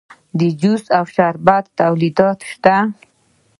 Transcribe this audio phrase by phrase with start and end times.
[0.39, 2.75] د جوس او شربت تولیدات شته